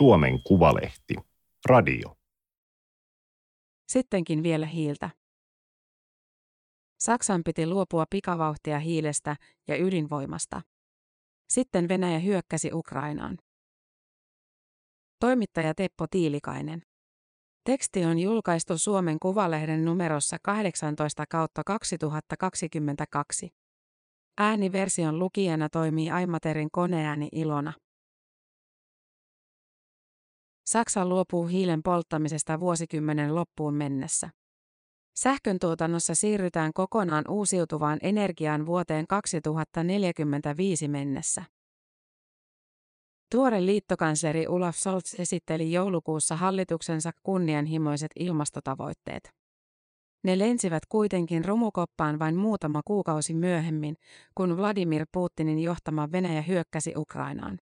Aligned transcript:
Suomen 0.00 0.42
Kuvalehti. 0.42 1.14
Radio. 1.66 2.16
Sittenkin 3.88 4.42
vielä 4.42 4.66
hiiltä. 4.66 5.10
Saksan 7.00 7.42
piti 7.44 7.66
luopua 7.66 8.04
pikavauhtia 8.10 8.78
hiilestä 8.78 9.36
ja 9.68 9.76
ydinvoimasta. 9.76 10.62
Sitten 11.48 11.88
Venäjä 11.88 12.18
hyökkäsi 12.18 12.70
Ukrainaan. 12.72 13.38
Toimittaja 15.20 15.74
Teppo 15.74 16.06
Tiilikainen. 16.10 16.82
Teksti 17.64 18.04
on 18.04 18.18
julkaistu 18.18 18.78
Suomen 18.78 19.18
Kuvalehden 19.18 19.84
numerossa 19.84 20.36
18 20.42 21.24
kautta 21.28 21.62
2022. 21.66 23.50
Ääniversion 24.38 25.18
lukijana 25.18 25.68
toimii 25.68 26.10
Aimaterin 26.10 26.68
koneääni 26.72 27.28
Ilona. 27.32 27.72
Saksa 30.72 31.06
luopuu 31.06 31.46
hiilen 31.46 31.82
polttamisesta 31.82 32.60
vuosikymmenen 32.60 33.34
loppuun 33.34 33.74
mennessä. 33.74 34.30
Sähköntuotannossa 35.14 36.14
siirrytään 36.14 36.72
kokonaan 36.72 37.24
uusiutuvaan 37.28 37.98
energiaan 38.02 38.66
vuoteen 38.66 39.06
2045 39.06 40.88
mennessä. 40.88 41.44
Tuore 43.30 43.66
liittokansleri 43.66 44.46
Olaf 44.46 44.76
Scholz 44.76 45.20
esitteli 45.20 45.72
joulukuussa 45.72 46.36
hallituksensa 46.36 47.10
kunnianhimoiset 47.22 48.10
ilmastotavoitteet. 48.16 49.30
Ne 50.24 50.38
lensivät 50.38 50.82
kuitenkin 50.88 51.44
romukoppaan 51.44 52.18
vain 52.18 52.36
muutama 52.36 52.80
kuukausi 52.84 53.34
myöhemmin, 53.34 53.96
kun 54.34 54.56
Vladimir 54.56 55.06
Putinin 55.12 55.58
johtama 55.58 56.12
Venäjä 56.12 56.42
hyökkäsi 56.42 56.92
Ukrainaan. 56.96 57.58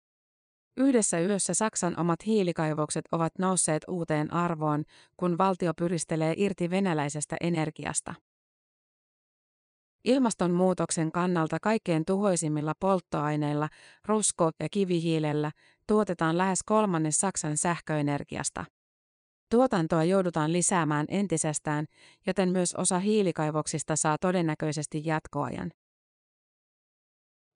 Yhdessä 0.77 1.20
yössä 1.20 1.55
Saksan 1.55 2.00
omat 2.00 2.27
hiilikaivokset 2.27 3.05
ovat 3.12 3.33
nousseet 3.39 3.83
uuteen 3.89 4.33
arvoon, 4.33 4.84
kun 5.17 5.39
valtio 5.39 5.72
pyristelee 5.75 6.34
irti 6.36 6.70
venäläisestä 6.70 7.36
energiasta. 7.41 8.14
Ilmastonmuutoksen 10.05 11.12
kannalta 11.12 11.58
kaikkein 11.62 12.05
tuhoisimmilla 12.05 12.72
polttoaineilla, 12.80 13.69
rusko- 14.08 14.50
ja 14.61 14.69
kivihiilellä, 14.70 15.50
tuotetaan 15.86 16.39
lähes 16.39 16.62
kolmannes 16.62 17.20
Saksan 17.20 17.56
sähköenergiasta. 17.56 18.64
Tuotantoa 19.50 20.05
joudutaan 20.05 20.52
lisäämään 20.52 21.06
entisestään, 21.08 21.86
joten 22.27 22.48
myös 22.48 22.75
osa 22.75 22.98
hiilikaivoksista 22.98 23.97
saa 23.97 24.17
todennäköisesti 24.20 25.02
jatkoajan. 25.05 25.70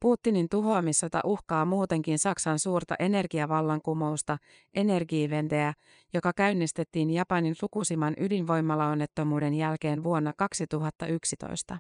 Putinin 0.01 0.49
tuhoamissota 0.49 1.21
uhkaa 1.25 1.65
muutenkin 1.65 2.19
Saksan 2.19 2.59
suurta 2.59 2.95
energiavallankumousta, 2.99 4.39
Energievendeä, 4.75 5.75
joka 6.15 6.33
käynnistettiin 6.33 7.11
Japanin 7.11 7.55
Fukushiman 7.61 8.15
ydinvoimalaonnettomuuden 8.21 9.55
jälkeen 9.55 10.03
vuonna 10.03 10.33
2011. 10.37 11.79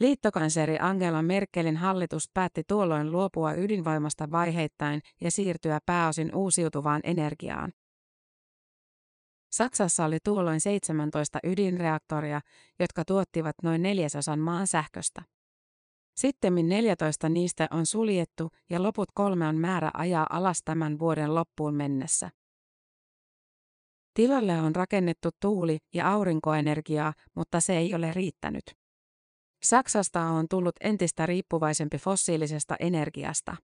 Liittokansleri 0.00 0.78
Angela 0.80 1.22
Merkelin 1.22 1.76
hallitus 1.76 2.30
päätti 2.34 2.62
tuolloin 2.68 3.12
luopua 3.12 3.54
ydinvoimasta 3.54 4.30
vaiheittain 4.30 5.00
ja 5.20 5.30
siirtyä 5.30 5.78
pääosin 5.86 6.34
uusiutuvaan 6.34 7.00
energiaan. 7.04 7.72
Saksassa 9.52 10.04
oli 10.04 10.18
tuolloin 10.24 10.60
17 10.60 11.38
ydinreaktoria, 11.44 12.40
jotka 12.80 13.04
tuottivat 13.04 13.54
noin 13.62 13.82
neljäsosan 13.82 14.38
maan 14.38 14.66
sähköstä. 14.66 15.22
Sittemmin 16.14 16.68
14 16.68 17.28
niistä 17.28 17.68
on 17.70 17.86
suljettu 17.86 18.50
ja 18.70 18.82
loput 18.82 19.08
kolme 19.14 19.46
on 19.48 19.56
määrä 19.56 19.90
ajaa 19.94 20.26
alas 20.30 20.62
tämän 20.64 20.98
vuoden 20.98 21.34
loppuun 21.34 21.74
mennessä. 21.74 22.30
Tilalle 24.14 24.60
on 24.60 24.76
rakennettu 24.76 25.28
tuuli- 25.40 25.78
ja 25.94 26.12
aurinkoenergiaa, 26.12 27.12
mutta 27.34 27.60
se 27.60 27.76
ei 27.76 27.94
ole 27.94 28.12
riittänyt. 28.12 28.64
Saksasta 29.62 30.20
on 30.20 30.46
tullut 30.50 30.74
entistä 30.80 31.26
riippuvaisempi 31.26 31.98
fossiilisesta 31.98 32.76
energiasta. 32.80 33.56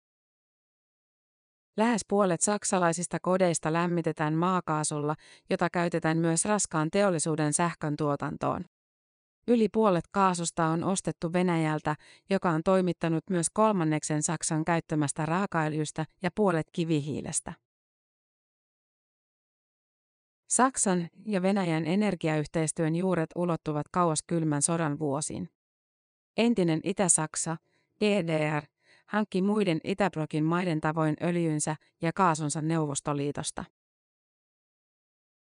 Lähes 1.76 2.04
puolet 2.08 2.40
saksalaisista 2.40 3.18
kodeista 3.22 3.72
lämmitetään 3.72 4.34
maakaasulla, 4.34 5.14
jota 5.50 5.70
käytetään 5.70 6.18
myös 6.18 6.44
raskaan 6.44 6.90
teollisuuden 6.90 7.52
sähkön 7.52 7.96
tuotantoon. 7.96 8.64
Yli 9.48 9.68
puolet 9.68 10.04
kaasusta 10.10 10.66
on 10.66 10.84
ostettu 10.84 11.32
Venäjältä, 11.32 11.96
joka 12.30 12.50
on 12.50 12.62
toimittanut 12.62 13.24
myös 13.30 13.50
kolmanneksen 13.50 14.22
Saksan 14.22 14.64
käyttämästä 14.64 15.26
raakaöljystä 15.26 16.04
ja 16.22 16.30
puolet 16.34 16.66
kivihiilestä. 16.72 17.52
Saksan 20.48 21.08
ja 21.26 21.42
Venäjän 21.42 21.86
energiayhteistyön 21.86 22.96
juuret 22.96 23.30
ulottuvat 23.36 23.88
kauas 23.88 24.22
kylmän 24.26 24.62
sodan 24.62 24.98
vuosiin. 24.98 25.48
Entinen 26.36 26.80
Itä-Saksa, 26.84 27.56
DDR, 28.00 28.62
hankki 29.06 29.42
muiden 29.42 29.80
Itäblokin 29.84 30.44
maiden 30.44 30.80
tavoin 30.80 31.16
öljynsä 31.22 31.76
ja 32.02 32.12
kaasunsa 32.12 32.62
Neuvostoliitosta. 32.62 33.64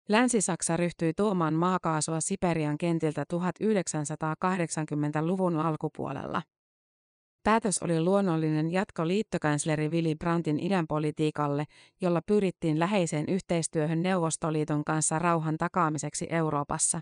Länsi-Saksa 0.08 0.76
ryhtyi 0.76 1.12
tuomaan 1.16 1.54
maakaasua 1.54 2.20
Siperian 2.20 2.78
kentiltä 2.78 3.24
1980-luvun 3.34 5.56
alkupuolella. 5.56 6.42
Päätös 7.42 7.82
oli 7.82 8.00
luonnollinen 8.00 8.72
jatko 8.72 9.08
liittokansleri 9.08 9.88
Willy 9.88 10.14
Brandtin 10.14 10.60
idänpolitiikalle, 10.60 11.64
jolla 12.00 12.20
pyrittiin 12.26 12.78
läheiseen 12.78 13.24
yhteistyöhön 13.28 14.02
Neuvostoliiton 14.02 14.84
kanssa 14.84 15.18
rauhan 15.18 15.56
takaamiseksi 15.58 16.26
Euroopassa. 16.30 17.00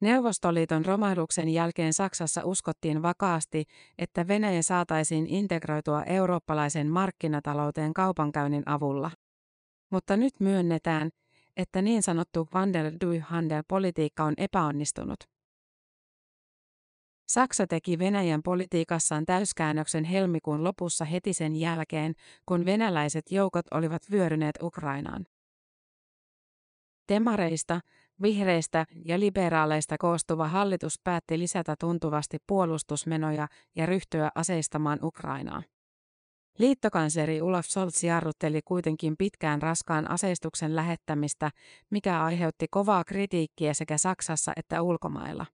Neuvostoliiton 0.00 0.84
romahduksen 0.84 1.48
jälkeen 1.48 1.92
Saksassa 1.92 2.44
uskottiin 2.44 3.02
vakaasti, 3.02 3.64
että 3.98 4.28
Venäjä 4.28 4.62
saataisiin 4.62 5.26
integroitua 5.26 6.02
eurooppalaisen 6.02 6.86
markkinatalouteen 6.86 7.94
kaupankäynnin 7.94 8.62
avulla. 8.66 9.10
Mutta 9.92 10.16
nyt 10.16 10.40
myönnetään, 10.40 11.10
että 11.56 11.82
niin 11.82 12.02
sanottu 12.02 12.48
Wandel 12.54 12.92
Handel 13.20 13.62
politiikka 13.68 14.24
on 14.24 14.34
epäonnistunut. 14.36 15.18
Saksa 17.28 17.66
teki 17.66 17.98
Venäjän 17.98 18.42
politiikassaan 18.42 19.26
täyskäännöksen 19.26 20.04
helmikuun 20.04 20.64
lopussa 20.64 21.04
heti 21.04 21.32
sen 21.32 21.56
jälkeen, 21.56 22.14
kun 22.46 22.64
venäläiset 22.64 23.30
joukot 23.30 23.66
olivat 23.70 24.02
vyöryneet 24.10 24.58
Ukrainaan. 24.62 25.26
Demareista, 27.08 27.80
vihreistä 28.22 28.86
ja 29.04 29.20
liberaaleista 29.20 29.98
koostuva 29.98 30.48
hallitus 30.48 31.00
päätti 31.04 31.38
lisätä 31.38 31.74
tuntuvasti 31.80 32.38
puolustusmenoja 32.46 33.48
ja 33.76 33.86
ryhtyä 33.86 34.30
aseistamaan 34.34 34.98
Ukrainaa. 35.02 35.62
Liittokansleri 36.58 37.40
Olaf 37.40 37.66
Scholz 37.66 38.04
jarrutteli 38.04 38.60
kuitenkin 38.64 39.14
pitkään 39.18 39.62
raskaan 39.62 40.10
aseistuksen 40.10 40.76
lähettämistä, 40.76 41.50
mikä 41.90 42.22
aiheutti 42.22 42.66
kovaa 42.70 43.04
kritiikkiä 43.04 43.74
sekä 43.74 43.98
Saksassa 43.98 44.52
että 44.56 44.82
ulkomailla. 44.82 45.46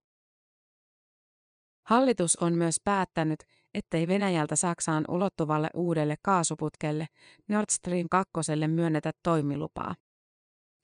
Hallitus 1.86 2.36
on 2.36 2.54
myös 2.54 2.76
päättänyt, 2.84 3.38
ettei 3.74 4.08
Venäjältä 4.08 4.56
Saksaan 4.56 5.04
ulottuvalle 5.08 5.70
uudelle 5.74 6.14
kaasuputkelle 6.22 7.06
Nord 7.48 7.66
Stream 7.70 8.06
2 8.10 8.32
myönnetä 8.66 9.10
toimilupaa. 9.22 9.94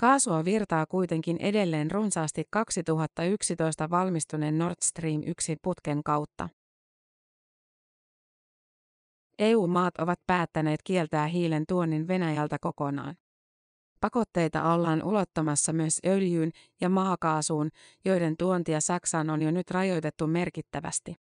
Kaasua 0.01 0.45
virtaa 0.45 0.87
kuitenkin 0.87 1.37
edelleen 1.41 1.91
runsaasti 1.91 2.45
2011 2.51 3.91
valmistuneen 3.91 4.59
Nord 4.59 4.77
Stream 4.85 5.23
1 5.27 5.57
putken 5.63 6.03
kautta. 6.03 6.49
EU-maat 9.39 9.99
ovat 9.99 10.21
päättäneet 10.27 10.81
kieltää 10.85 11.27
hiilen 11.27 11.65
tuonnin 11.69 12.09
Venäjältä 12.09 12.59
kokonaan. 12.61 13.17
Pakotteita 14.01 14.73
ollaan 14.73 15.03
ulottamassa 15.03 15.73
myös 15.73 15.99
öljyyn 16.07 16.51
ja 16.81 16.89
maakaasuun, 16.89 17.71
joiden 18.05 18.37
tuontia 18.37 18.81
Saksaan 18.81 19.31
on 19.31 19.43
jo 19.43 19.51
nyt 19.51 19.71
rajoitettu 19.71 20.27
merkittävästi. 20.27 21.15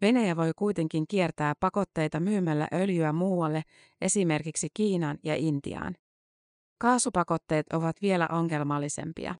Venäjä 0.00 0.36
voi 0.36 0.52
kuitenkin 0.56 1.04
kiertää 1.08 1.54
pakotteita 1.60 2.20
myymällä 2.20 2.68
öljyä 2.72 3.12
muualle, 3.12 3.62
esimerkiksi 4.00 4.68
Kiinaan 4.74 5.18
ja 5.22 5.36
Intiaan. 5.36 5.94
Kaasupakotteet 6.78 7.66
ovat 7.72 7.96
vielä 8.02 8.28
ongelmallisempia. 8.32 9.34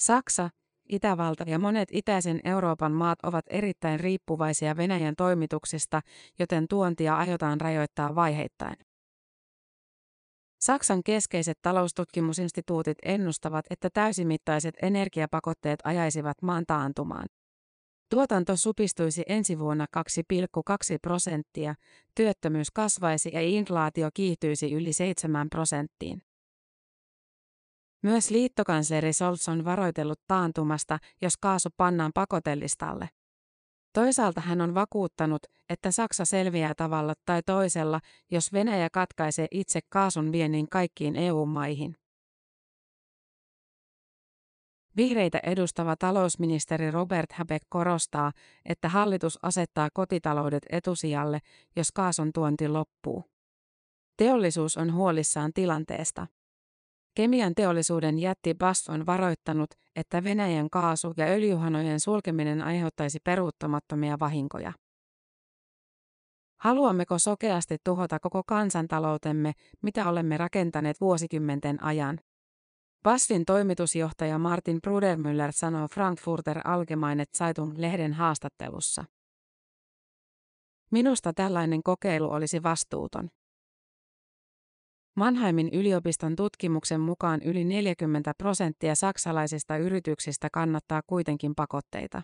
Saksa, 0.00 0.50
Itävalta 0.90 1.44
ja 1.46 1.58
monet 1.58 1.88
itäisen 1.92 2.40
Euroopan 2.44 2.92
maat 2.92 3.18
ovat 3.22 3.44
erittäin 3.50 4.00
riippuvaisia 4.00 4.76
Venäjän 4.76 5.14
toimituksista, 5.16 6.00
joten 6.38 6.68
tuontia 6.68 7.16
aiotaan 7.16 7.60
rajoittaa 7.60 8.14
vaiheittain. 8.14 8.76
Saksan 10.60 11.02
keskeiset 11.02 11.58
taloustutkimusinstituutit 11.62 12.98
ennustavat, 13.02 13.64
että 13.70 13.88
täysimittaiset 13.90 14.74
energiapakotteet 14.82 15.80
ajaisivat 15.84 16.42
maan 16.42 16.64
taantumaan. 16.66 17.26
Tuotanto 18.10 18.56
supistuisi 18.56 19.22
ensi 19.26 19.58
vuonna 19.58 19.86
2,2 19.96 20.98
prosenttia, 21.02 21.74
työttömyys 22.14 22.70
kasvaisi 22.70 23.30
ja 23.32 23.40
inflaatio 23.40 24.08
kiihtyisi 24.14 24.72
yli 24.72 24.92
7 24.92 25.50
prosenttiin. 25.50 26.22
Myös 28.02 28.30
liittokansleri 28.30 29.12
Scholz 29.12 29.48
on 29.48 29.64
varoitellut 29.64 30.20
taantumasta, 30.28 30.98
jos 31.22 31.36
kaasu 31.36 31.68
pannaan 31.76 32.12
pakotelistalle. 32.14 33.08
Toisaalta 33.92 34.40
hän 34.40 34.60
on 34.60 34.74
vakuuttanut, 34.74 35.42
että 35.68 35.90
Saksa 35.90 36.24
selviää 36.24 36.74
tavalla 36.74 37.14
tai 37.24 37.42
toisella, 37.46 38.00
jos 38.30 38.52
Venäjä 38.52 38.88
katkaisee 38.92 39.46
itse 39.50 39.80
kaasun 39.88 40.32
viennin 40.32 40.68
kaikkiin 40.68 41.16
EU-maihin. 41.16 41.96
Vihreitä 44.96 45.40
edustava 45.42 45.96
talousministeri 45.96 46.90
Robert 46.90 47.32
Habeck 47.32 47.66
korostaa, 47.68 48.32
että 48.64 48.88
hallitus 48.88 49.38
asettaa 49.42 49.88
kotitaloudet 49.94 50.66
etusijalle, 50.70 51.38
jos 51.76 51.92
kaasun 51.92 52.32
tuonti 52.32 52.68
loppuu. 52.68 53.24
Teollisuus 54.16 54.76
on 54.76 54.92
huolissaan 54.92 55.52
tilanteesta. 55.52 56.26
Kemian 57.20 57.54
teollisuuden 57.54 58.18
jätti 58.18 58.54
BASF 58.54 58.88
on 58.88 59.06
varoittanut, 59.06 59.70
että 59.96 60.24
Venäjän 60.24 60.70
kaasu- 60.70 61.14
ja 61.16 61.26
öljyhanojen 61.26 62.00
sulkeminen 62.00 62.62
aiheuttaisi 62.62 63.18
peruuttamattomia 63.24 64.18
vahinkoja. 64.20 64.72
Haluammeko 66.60 67.18
sokeasti 67.18 67.76
tuhota 67.84 68.18
koko 68.18 68.42
kansantaloutemme, 68.46 69.52
mitä 69.82 70.08
olemme 70.08 70.36
rakentaneet 70.36 71.00
vuosikymmenten 71.00 71.84
ajan? 71.84 72.18
BASFin 73.02 73.44
toimitusjohtaja 73.44 74.38
Martin 74.38 74.78
Brudermüller 74.86 75.52
sanoo 75.52 75.88
Frankfurter 75.88 76.60
Allgemeine 76.64 77.24
Zeitung-lehden 77.36 78.12
haastattelussa. 78.12 79.04
Minusta 80.90 81.32
tällainen 81.32 81.82
kokeilu 81.82 82.30
olisi 82.30 82.62
vastuuton. 82.62 83.30
Mannheimin 85.20 85.68
yliopiston 85.72 86.36
tutkimuksen 86.36 87.00
mukaan 87.00 87.40
yli 87.42 87.64
40 87.64 88.32
prosenttia 88.38 88.94
saksalaisista 88.94 89.76
yrityksistä 89.76 90.48
kannattaa 90.52 91.02
kuitenkin 91.06 91.54
pakotteita. 91.54 92.22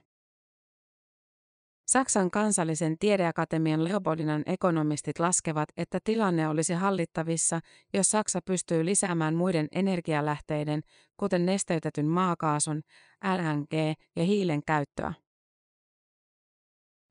Saksan 1.87 2.31
kansallisen 2.31 2.99
tiedeakatemian 2.99 3.85
Leopoldinan 3.85 4.43
ekonomistit 4.47 5.19
laskevat, 5.19 5.69
että 5.77 5.99
tilanne 6.05 6.49
olisi 6.49 6.75
hallittavissa, 6.75 7.61
jos 7.95 8.11
Saksa 8.11 8.41
pystyy 8.45 8.85
lisäämään 8.85 9.35
muiden 9.35 9.69
energialähteiden, 9.73 10.81
kuten 11.17 11.47
nesteytetyn 11.47 12.07
maakaasun, 12.07 12.83
LNG 13.25 13.73
ja 14.17 14.25
hiilen 14.25 14.63
käyttöä. 14.67 15.13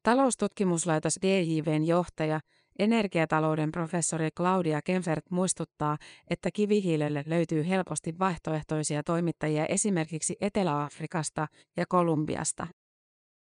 Taloustutkimuslaitos 0.03 1.19
DJVn 1.21 1.83
johtaja, 1.87 2.39
Energiatalouden 2.79 3.71
professori 3.71 4.29
Claudia 4.31 4.81
Kemfert 4.81 5.31
muistuttaa, 5.31 5.97
että 6.29 6.49
kivihiilelle 6.53 7.23
löytyy 7.27 7.67
helposti 7.67 8.19
vaihtoehtoisia 8.19 9.03
toimittajia 9.03 9.65
esimerkiksi 9.65 10.35
Etelä-Afrikasta 10.41 11.47
ja 11.77 11.85
Kolumbiasta. 11.89 12.67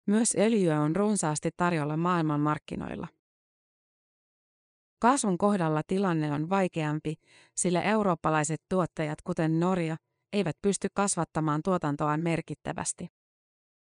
Myös 0.07 0.35
öljyä 0.39 0.81
on 0.81 0.95
runsaasti 0.95 1.49
tarjolla 1.57 1.97
maailmanmarkkinoilla. 1.97 3.07
Kaasun 5.01 5.37
kohdalla 5.37 5.81
tilanne 5.87 6.33
on 6.33 6.49
vaikeampi, 6.49 7.13
sillä 7.55 7.81
eurooppalaiset 7.81 8.61
tuottajat 8.69 9.21
kuten 9.21 9.59
Norja 9.59 9.97
eivät 10.33 10.55
pysty 10.61 10.87
kasvattamaan 10.93 11.61
tuotantoaan 11.63 12.21
merkittävästi. 12.23 13.18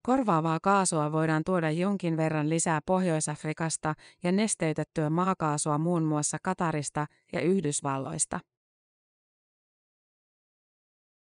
Korvaavaa 0.05 0.59
kaasua 0.59 1.11
voidaan 1.11 1.43
tuoda 1.45 1.71
jonkin 1.71 2.17
verran 2.17 2.49
lisää 2.49 2.79
Pohjois-Afrikasta 2.85 3.93
ja 4.23 4.31
nesteytettyä 4.31 5.09
maakaasua 5.09 5.77
muun 5.77 6.03
muassa 6.03 6.37
Katarista 6.43 7.05
ja 7.33 7.41
Yhdysvalloista. 7.41 8.39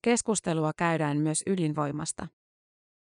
Keskustelua 0.02 0.72
käydään 0.78 1.18
myös 1.18 1.44
ydinvoimasta. 1.48 2.28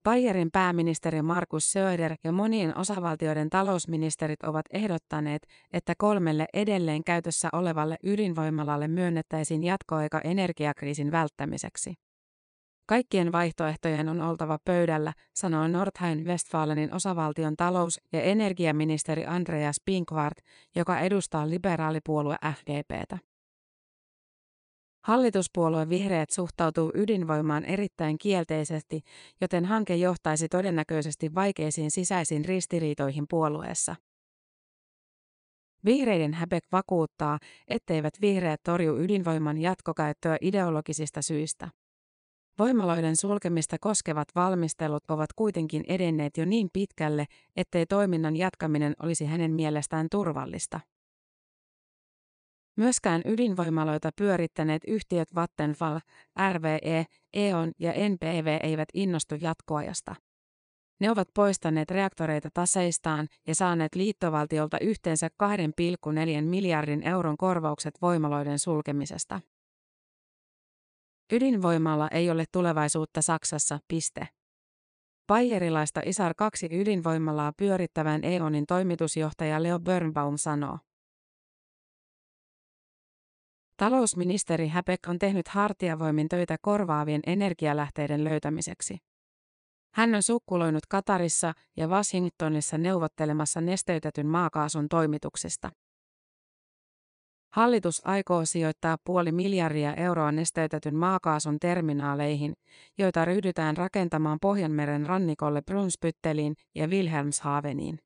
Bayerin 0.04 0.52
pääministeri 0.52 1.22
Markus 1.22 1.72
Söder 1.72 2.16
ja 2.24 2.32
monien 2.32 2.78
osavaltioiden 2.78 3.50
talousministerit 3.50 4.44
ovat 4.44 4.66
ehdottaneet, 4.74 5.48
että 5.74 5.94
kolmelle 5.98 6.46
edelleen 6.54 7.04
käytössä 7.04 7.50
olevalle 7.54 7.98
ydinvoimalalle 8.04 8.88
myönnettäisiin 8.88 9.64
jatkoaika 9.64 10.22
energiakriisin 10.22 11.12
välttämiseksi. 11.12 12.05
Kaikkien 12.88 13.32
vaihtoehtojen 13.32 14.10
on 14.10 14.22
oltava 14.22 14.60
pöydällä, 14.66 15.14
sanoi 15.36 15.70
Nordrhein-Westfalenin 15.70 16.94
osavaltion 16.94 17.56
talous- 17.56 18.02
ja 18.12 18.22
energiaministeri 18.22 19.26
Andreas 19.26 19.82
Pinkwart, 19.86 20.38
joka 20.76 21.00
edustaa 21.00 21.50
liberaalipuolue 21.50 22.36
FDPtä. 22.56 23.18
Hallituspuolue 25.06 25.90
Vihreät 25.90 26.30
suhtautuu 26.30 26.92
ydinvoimaan 26.96 27.66
erittäin 27.66 28.18
kielteisesti, 28.18 29.02
joten 29.42 29.66
hanke 29.66 29.96
johtaisi 29.96 30.50
todennäköisesti 30.50 31.36
vaikeisiin 31.36 31.92
sisäisiin 31.92 32.46
ristiriitoihin 32.46 33.26
puolueessa. 33.30 33.96
Vihreiden 35.86 36.34
häpek 36.34 36.64
vakuuttaa, 36.72 37.40
etteivät 37.68 38.14
vihreät 38.22 38.64
torju 38.64 38.98
ydinvoiman 38.98 39.58
jatkokäyttöä 39.58 40.38
ideologisista 40.42 41.22
syistä. 41.22 41.70
Voimaloiden 42.60 43.16
sulkemista 43.16 43.78
koskevat 43.80 44.28
valmistelut 44.36 45.04
ovat 45.10 45.34
kuitenkin 45.36 45.84
edenneet 45.88 46.38
jo 46.38 46.46
niin 46.46 46.70
pitkälle, 46.74 47.26
ettei 47.56 47.86
toiminnan 47.86 48.36
jatkaminen 48.36 48.94
olisi 49.04 49.26
hänen 49.26 49.52
mielestään 49.52 50.08
turvallista. 50.12 50.80
Myöskään 52.78 53.22
ydinvoimaloita 53.26 54.10
pyörittäneet 54.16 54.82
yhtiöt 54.88 55.36
Vattenfall, 55.36 56.00
RVE, 56.54 57.06
E.ON 57.34 57.72
ja 57.80 57.92
NPV 58.10 58.60
eivät 58.64 58.90
innostu 58.94 59.36
jatkoajasta. 59.42 60.16
Ne 61.00 61.12
ovat 61.12 61.28
poistaneet 61.34 61.92
reaktoreita 61.92 62.50
taseistaan 62.54 63.28
ja 63.48 63.56
saaneet 63.56 63.96
liittovaltiolta 63.96 64.80
yhteensä 64.80 65.28
2,4 65.28 66.42
miljardin 66.42 67.08
euron 67.08 67.38
korvaukset 67.38 67.94
voimaloiden 68.02 68.60
sulkemisesta. 68.60 69.42
Ydinvoimalla 71.32 72.08
ei 72.08 72.30
ole 72.30 72.46
tulevaisuutta 72.52 73.22
Saksassa, 73.22 73.80
piste. 73.88 74.28
Bayerilaista 75.28 76.02
Isar 76.06 76.34
2 76.38 76.68
ydinvoimalaa 76.72 77.54
pyörittävän 77.58 78.24
E.ONin 78.24 78.66
toimitusjohtaja 78.66 79.64
Leo 79.64 79.80
Birnbaum 79.80 80.38
sanoo. 80.38 80.80
Talousministeri 83.78 84.68
Häpek 84.68 85.00
on 85.08 85.20
tehnyt 85.20 85.48
hartiavoimin 85.48 86.30
töitä 86.30 86.58
korvaavien 86.62 87.22
energialähteiden 87.28 88.24
löytämiseksi. 88.24 88.98
Hän 89.94 90.16
on 90.16 90.24
sukkuloinut 90.24 90.86
Katarissa 90.86 91.54
ja 91.78 91.88
Washingtonissa 91.88 92.78
neuvottelemassa 92.78 93.62
nesteytetyn 93.62 94.28
maakaasun 94.28 94.90
toimituksesta. 94.90 95.72
Hallitus 97.56 98.02
aikoo 98.06 98.46
sijoittaa 98.46 98.98
puoli 99.06 99.32
miljardia 99.32 99.94
euroa 99.94 100.32
nesteytetyn 100.32 100.96
maakaasun 100.96 101.60
terminaaleihin, 101.60 102.54
joita 102.98 103.26
ryhdytään 103.26 103.78
rakentamaan 103.78 104.38
Pohjanmeren 104.42 105.06
rannikolle 105.06 105.62
Brunsbytteliin 105.62 106.56
ja 106.76 106.88
Wilhelmshaveniin. 106.88 108.00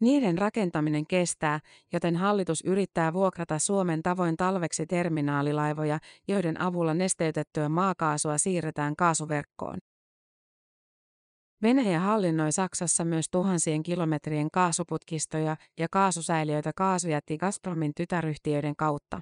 Niiden 0.00 0.38
rakentaminen 0.38 1.06
kestää, 1.06 1.60
joten 1.92 2.16
hallitus 2.16 2.62
yrittää 2.66 3.12
vuokrata 3.12 3.58
Suomen 3.58 4.02
tavoin 4.02 4.36
talveksi 4.36 4.86
terminaalilaivoja, 4.86 5.98
joiden 6.28 6.60
avulla 6.60 6.94
nesteytettyä 6.94 7.68
maakaasua 7.68 8.38
siirretään 8.38 8.96
kaasuverkkoon. 8.96 9.78
Venäjä 11.62 12.00
hallinnoi 12.00 12.52
Saksassa 12.52 13.04
myös 13.04 13.26
tuhansien 13.30 13.82
kilometrien 13.82 14.50
kaasuputkistoja 14.52 15.56
ja 15.78 15.86
kaasusäiliöitä 15.90 16.72
kaasujätti 16.76 17.38
Gazpromin 17.38 17.92
tytäryhtiöiden 17.96 18.76
kautta. 18.76 19.20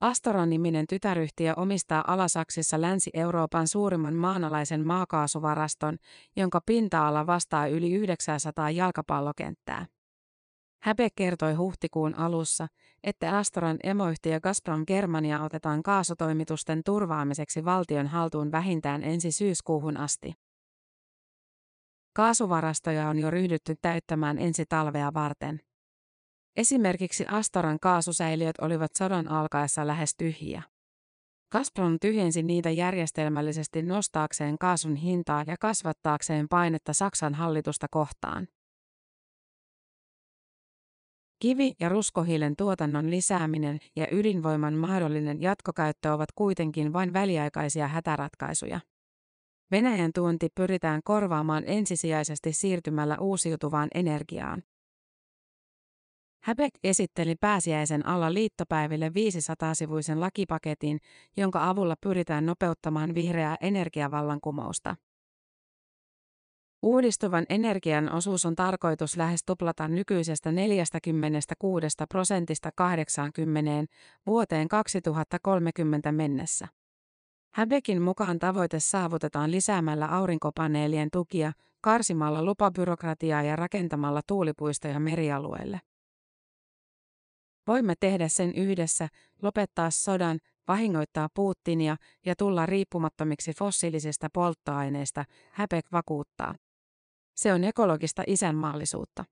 Astoron-niminen 0.00 0.86
tytäryhtiö 0.86 1.54
omistaa 1.56 2.04
Alasaksissa 2.06 2.80
Länsi-Euroopan 2.80 3.68
suurimman 3.68 4.14
maanalaisen 4.14 4.86
maakaasuvaraston, 4.86 5.96
jonka 6.36 6.60
pinta-ala 6.66 7.26
vastaa 7.26 7.66
yli 7.66 7.92
900 7.92 8.70
jalkapallokenttää. 8.70 9.86
Häpe 10.82 11.08
kertoi 11.16 11.54
huhtikuun 11.54 12.14
alussa, 12.14 12.66
että 13.04 13.38
Astoran 13.38 13.78
emoyhtiö 13.82 14.40
Gazprom 14.40 14.84
Germania 14.86 15.42
otetaan 15.42 15.82
kaasutoimitusten 15.82 16.82
turvaamiseksi 16.84 17.64
valtion 17.64 18.06
haltuun 18.06 18.52
vähintään 18.52 19.02
ensi 19.02 19.32
syyskuuhun 19.32 19.96
asti. 19.96 20.43
Kaasuvarastoja 22.16 23.08
on 23.08 23.18
jo 23.18 23.30
ryhdytty 23.30 23.74
täyttämään 23.82 24.38
ensi 24.38 24.64
talvea 24.68 25.14
varten. 25.14 25.60
Esimerkiksi 26.56 27.24
Astoran 27.28 27.80
kaasusäiliöt 27.80 28.58
olivat 28.60 28.90
sodan 28.98 29.28
alkaessa 29.28 29.86
lähes 29.86 30.14
tyhjiä. 30.16 30.62
Gazprom 31.52 31.96
tyhjensi 32.00 32.42
niitä 32.42 32.70
järjestelmällisesti 32.70 33.82
nostaakseen 33.82 34.58
kaasun 34.58 34.96
hintaa 34.96 35.44
ja 35.46 35.56
kasvattaakseen 35.60 36.46
painetta 36.48 36.92
Saksan 36.92 37.34
hallitusta 37.34 37.86
kohtaan. 37.90 38.48
Kivi- 41.42 41.74
ja 41.80 41.88
ruskohiilen 41.88 42.56
tuotannon 42.56 43.10
lisääminen 43.10 43.78
ja 43.96 44.06
ydinvoiman 44.10 44.74
mahdollinen 44.74 45.42
jatkokäyttö 45.42 46.12
ovat 46.12 46.32
kuitenkin 46.34 46.92
vain 46.92 47.12
väliaikaisia 47.12 47.88
hätäratkaisuja. 47.88 48.80
Venäjän 49.74 50.10
tuonti 50.14 50.48
pyritään 50.54 51.00
korvaamaan 51.04 51.64
ensisijaisesti 51.66 52.52
siirtymällä 52.52 53.16
uusiutuvaan 53.20 53.88
energiaan. 53.94 54.62
Häbek 56.44 56.72
esitteli 56.84 57.34
pääsiäisen 57.40 58.06
alla 58.06 58.34
liittopäiville 58.34 59.08
500-sivuisen 59.08 60.20
lakipaketin, 60.20 60.98
jonka 61.36 61.68
avulla 61.68 61.94
pyritään 62.00 62.46
nopeuttamaan 62.46 63.14
vihreää 63.14 63.56
energiavallankumousta. 63.60 64.96
Uudistuvan 66.82 67.46
energian 67.48 68.12
osuus 68.12 68.46
on 68.46 68.54
tarkoitus 68.54 69.16
lähes 69.16 69.40
tuplata 69.46 69.88
nykyisestä 69.88 70.52
46 70.52 71.86
prosentista 72.08 72.70
80 72.76 73.94
vuoteen 74.26 74.68
2030 74.68 76.12
mennessä. 76.12 76.68
Häbekin 77.54 78.02
mukaan 78.02 78.38
tavoite 78.38 78.80
saavutetaan 78.80 79.50
lisäämällä 79.50 80.06
aurinkopaneelien 80.06 81.08
tukia, 81.12 81.52
karsimalla 81.80 82.44
lupabyrokratiaa 82.44 83.42
ja 83.42 83.56
rakentamalla 83.56 84.20
tuulipuistoja 84.26 85.00
merialueelle. 85.00 85.80
Voimme 87.66 87.94
tehdä 88.00 88.28
sen 88.28 88.54
yhdessä, 88.54 89.08
lopettaa 89.42 89.90
sodan, 89.90 90.38
vahingoittaa 90.68 91.28
Putinia 91.34 91.96
ja 92.26 92.36
tulla 92.36 92.66
riippumattomiksi 92.66 93.52
fossiilisista 93.52 94.28
polttoaineista, 94.32 95.24
Häbek 95.50 95.92
vakuuttaa. 95.92 96.54
Se 97.36 97.52
on 97.52 97.64
ekologista 97.64 98.22
isänmaallisuutta. 98.26 99.24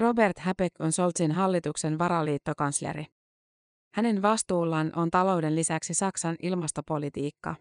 Robert 0.00 0.38
Häbek 0.38 0.72
on 0.78 0.92
Solzin 0.92 1.32
hallituksen 1.32 1.98
varaliittokansleri. 1.98 3.17
Hänen 3.94 4.22
vastuullaan 4.22 4.92
on 4.96 5.10
talouden 5.10 5.56
lisäksi 5.56 5.94
Saksan 5.94 6.36
ilmastopolitiikka. 6.42 7.54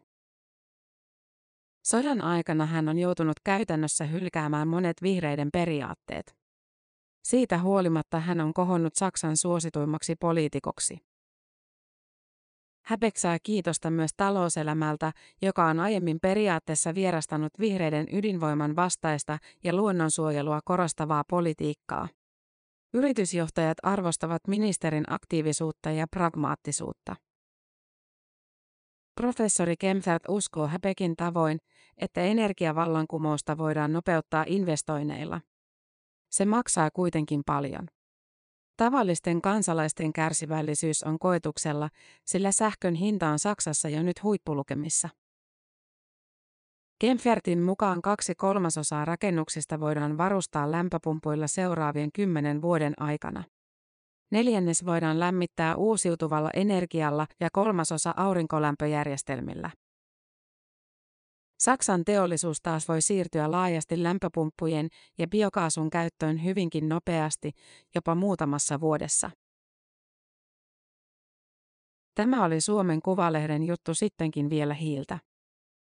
Sodan 1.84 2.22
aikana 2.22 2.66
hän 2.66 2.90
on 2.90 3.00
joutunut 3.00 3.40
käytännössä 3.44 4.06
hylkäämään 4.06 4.68
monet 4.68 5.02
vihreiden 5.02 5.50
periaatteet. 5.54 6.36
Siitä 7.24 7.60
huolimatta 7.60 8.20
hän 8.20 8.42
on 8.42 8.54
kohonnut 8.54 8.96
Saksan 8.96 9.38
suosituimmaksi 9.38 10.16
poliitikoksi. 10.16 10.98
Häbek 12.86 13.18
saa 13.18 13.38
kiitosta 13.44 13.92
myös 13.92 14.12
talouselämältä, 14.18 15.12
joka 15.42 15.66
on 15.66 15.80
aiemmin 15.80 16.20
periaatteessa 16.22 16.96
vierastanut 16.96 17.54
vihreiden 17.60 18.08
ydinvoiman 18.14 18.76
vastaista 18.76 19.38
ja 19.64 19.76
luonnonsuojelua 19.76 20.60
korostavaa 20.66 21.24
politiikkaa. 21.30 22.08
Yritysjohtajat 22.94 23.78
arvostavat 23.84 24.48
ministerin 24.48 25.04
aktiivisuutta 25.08 25.92
ja 25.92 26.08
pragmaattisuutta. 26.12 27.16
Professori 29.16 29.76
Kempfert 29.80 30.24
uskoo 30.30 30.68
Häbekin 30.68 31.16
tavoin, 31.16 31.60
että 31.98 32.22
energiavallankumousta 32.22 33.58
voidaan 33.58 33.94
nopeuttaa 33.94 34.46
investoinneilla. 34.48 35.42
Se 36.30 36.46
maksaa 36.46 36.90
kuitenkin 36.92 37.42
paljon. 37.46 37.88
Tavallisten 38.78 39.42
kansalaisten 39.42 40.14
kärsivällisyys 40.14 41.04
on 41.04 41.20
koetuksella, 41.20 41.90
sillä 42.26 42.52
sähkön 42.52 42.96
hinta 42.96 43.30
on 43.30 43.40
Saksassa 43.40 43.90
jo 43.90 44.04
nyt 44.04 44.24
huippulukemissa. 44.24 45.10
Kemfertin 47.00 47.62
mukaan 47.62 48.02
kaksi 48.02 48.36
kolmasosaa 48.36 49.06
rakennuksista 49.06 49.80
voidaan 49.80 50.18
varustaa 50.18 50.72
lämpöpumpuilla 50.72 51.48
seuraavien 51.48 52.10
kymmenen 52.12 52.62
vuoden 52.62 52.94
aikana. 52.98 53.44
Neljännes 54.32 54.86
voidaan 54.86 55.20
lämmittää 55.20 55.76
uusiutuvalla 55.76 56.50
energialla 56.54 57.28
ja 57.40 57.50
kolmasosa 57.54 58.14
aurinkolämpöjärjestelmillä. 58.18 59.70
Saksan 61.60 62.06
teollisuus 62.06 62.62
taas 62.62 62.88
voi 62.88 63.02
siirtyä 63.02 63.52
laajasti 63.52 64.04
lämpöpumppujen 64.04 64.88
ja 65.18 65.28
biokaasun 65.28 65.90
käyttöön 65.90 66.44
hyvinkin 66.44 66.90
nopeasti, 66.90 67.52
jopa 67.96 68.16
muutamassa 68.16 68.80
vuodessa. 68.80 69.32
Tämä 72.16 72.46
oli 72.46 72.62
Suomen 72.62 73.02
Kuvalehden 73.02 73.64
juttu 73.64 73.94
sittenkin 73.94 74.50
vielä 74.50 74.74
hiiltä. 74.74 75.20